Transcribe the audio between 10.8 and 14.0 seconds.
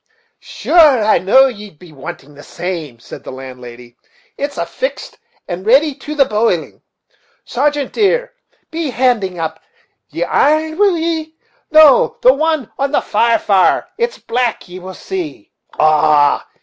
ye? no, the one on the far fire,